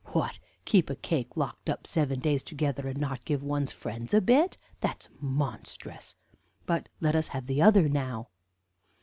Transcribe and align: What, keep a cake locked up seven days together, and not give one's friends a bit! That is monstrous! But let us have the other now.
What, 0.13 0.39
keep 0.65 0.89
a 0.89 0.95
cake 0.95 1.37
locked 1.37 1.69
up 1.69 1.85
seven 1.85 2.19
days 2.21 2.41
together, 2.41 2.87
and 2.87 2.99
not 2.99 3.23
give 3.23 3.43
one's 3.43 3.71
friends 3.71 4.15
a 4.15 4.19
bit! 4.19 4.57
That 4.79 5.03
is 5.03 5.09
monstrous! 5.21 6.15
But 6.65 6.89
let 6.99 7.15
us 7.15 7.27
have 7.27 7.45
the 7.45 7.61
other 7.61 7.87
now. 7.87 8.29